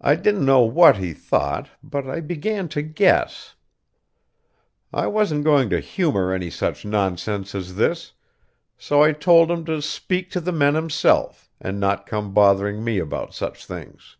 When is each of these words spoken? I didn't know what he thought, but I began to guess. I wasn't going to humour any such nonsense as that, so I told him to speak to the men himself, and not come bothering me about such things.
I 0.00 0.16
didn't 0.16 0.44
know 0.44 0.62
what 0.62 0.96
he 0.96 1.12
thought, 1.12 1.70
but 1.80 2.08
I 2.08 2.18
began 2.20 2.68
to 2.70 2.82
guess. 2.82 3.54
I 4.92 5.06
wasn't 5.06 5.44
going 5.44 5.70
to 5.70 5.78
humour 5.78 6.32
any 6.32 6.50
such 6.50 6.84
nonsense 6.84 7.54
as 7.54 7.76
that, 7.76 8.10
so 8.76 9.00
I 9.04 9.12
told 9.12 9.48
him 9.48 9.64
to 9.66 9.80
speak 9.80 10.32
to 10.32 10.40
the 10.40 10.50
men 10.50 10.74
himself, 10.74 11.48
and 11.60 11.78
not 11.78 12.04
come 12.04 12.34
bothering 12.34 12.82
me 12.82 12.98
about 12.98 13.32
such 13.32 13.64
things. 13.64 14.16